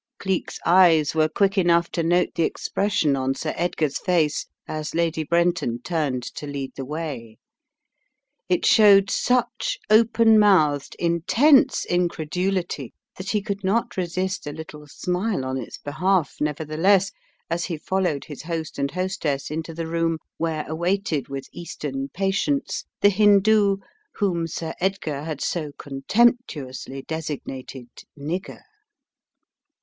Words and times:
Cleek's 0.17 0.59
eyes 0.65 1.13
were 1.13 1.29
quick 1.29 1.59
enough 1.59 1.91
to 1.91 2.01
note 2.01 2.29
the 2.33 2.43
ex 2.43 2.67
pression 2.69 3.15
on 3.15 3.35
Sir 3.35 3.53
Edgar's 3.55 3.99
face 3.99 4.47
as 4.67 4.95
Lady 4.95 5.23
Brenton 5.23 5.79
turned 5.79 6.23
to 6.33 6.47
lead 6.47 6.71
the 6.75 6.83
way. 6.85 7.37
It 8.49 8.65
showed 8.65 9.11
such 9.11 9.77
open 9.91 10.39
mouthed, 10.39 10.95
intense 10.97 11.85
incredulity 11.85 12.95
that 13.17 13.29
he 13.29 13.43
could 13.43 13.63
not 13.63 13.95
resist 13.95 14.47
a 14.47 14.51
little 14.51 14.87
smile 14.87 15.45
on 15.45 15.59
its 15.59 15.77
behalf, 15.77 16.33
nevertheless, 16.41 17.11
as 17.47 17.65
he 17.65 17.77
followed 17.77 18.25
his 18.25 18.41
host 18.41 18.79
and 18.79 18.89
hostess 18.89 19.51
into 19.51 19.71
the 19.71 19.85
room 19.85 20.17
where 20.37 20.65
awaited 20.67 21.27
with 21.29 21.47
Eastern 21.51 22.09
patience 22.09 22.85
the 23.01 23.11
Hindoo 23.11 23.77
whom 24.15 24.47
Sir 24.47 24.73
Edgar 24.81 25.21
had 25.25 25.41
so 25.41 25.71
contemptuously 25.77 27.03
designated 27.07 27.89
"nigger." 28.17 28.63